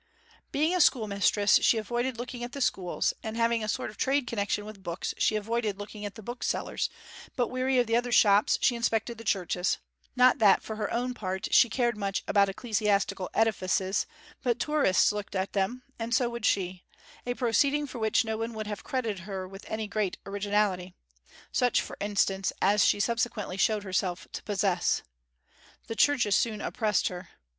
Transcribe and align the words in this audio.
Being 0.51 0.73
a 0.75 0.81
schoolmistress 0.81 1.59
she 1.61 1.77
avoided 1.77 2.17
looking 2.17 2.43
at 2.43 2.53
the 2.53 2.59
schools, 2.59 3.13
and 3.21 3.37
having 3.37 3.63
a 3.63 3.69
sort 3.69 3.91
of 3.91 3.97
trade 3.97 4.25
connection 4.25 4.65
with 4.65 4.81
books, 4.81 5.13
she 5.19 5.35
avoided 5.35 5.77
looking 5.77 6.05
at 6.05 6.15
the 6.15 6.23
booksellers; 6.23 6.89
but 7.35 7.49
wearying 7.49 7.77
of 7.77 7.85
the 7.85 7.95
other 7.95 8.11
shops 8.11 8.57
she 8.63 8.75
inspected 8.75 9.19
the 9.19 9.23
churches; 9.23 9.77
not 10.15 10.39
that 10.39 10.63
for 10.63 10.75
her 10.77 10.91
own 10.91 11.13
part 11.13 11.49
she 11.53 11.69
cared 11.69 11.95
much 11.95 12.23
about 12.27 12.49
ecclesiastical 12.49 13.29
edifices; 13.35 14.07
but 14.41 14.57
tourists 14.59 15.11
looked 15.11 15.35
at 15.35 15.53
them, 15.53 15.83
and 15.99 16.15
so 16.15 16.27
would 16.31 16.47
she 16.47 16.83
a 17.27 17.35
proceeding 17.35 17.85
for 17.85 17.99
which 17.99 18.25
no 18.25 18.37
one 18.37 18.55
would 18.55 18.65
have 18.65 18.83
credited 18.83 19.25
her 19.25 19.47
with 19.47 19.65
any 19.67 19.87
great 19.87 20.17
originality, 20.25 20.95
such, 21.51 21.79
for 21.79 21.95
instance, 21.99 22.51
as 22.59 22.81
that 22.81 22.87
she 22.87 22.99
subsequently 22.99 23.55
showed 23.55 23.83
herself 23.83 24.27
to 24.31 24.41
possess. 24.41 25.03
The 25.85 25.95
churches 25.95 26.35
soon 26.35 26.59
oppressed 26.59 27.09
her. 27.09 27.29